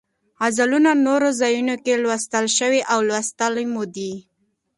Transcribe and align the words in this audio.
غزلونه 0.39 0.91
نورو 1.05 1.29
ځایونو 1.41 1.75
کې 1.83 1.93
لوستلی 2.03 2.49
شو 2.57 2.69
او 2.91 2.99
لوستې 3.09 3.63
مو 3.73 3.83
دي. 3.95 4.13